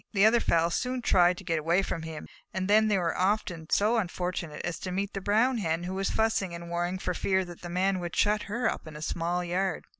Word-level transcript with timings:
The 0.13 0.25
other 0.25 0.39
fowls 0.39 0.73
soon 0.73 1.03
tried 1.03 1.37
to 1.37 1.43
get 1.43 1.59
away 1.59 1.83
from 1.83 2.01
him, 2.01 2.27
and 2.55 2.67
then 2.67 2.87
they 2.87 2.97
were 2.97 3.15
often 3.15 3.69
so 3.69 3.97
unfortunate 3.97 4.65
as 4.65 4.79
to 4.79 4.91
meet 4.91 5.13
the 5.13 5.21
Brown 5.21 5.59
Hen, 5.59 5.83
who 5.83 5.93
was 5.93 6.09
fussing 6.09 6.55
and 6.55 6.71
worrying 6.71 6.97
for 6.97 7.13
fear 7.13 7.45
the 7.45 7.69
Man 7.69 7.99
would 7.99 8.15
shut 8.15 8.41
her 8.49 8.67
up 8.67 8.87
in 8.87 8.95
a 8.95 9.03
small 9.03 9.43
yard. 9.43 9.85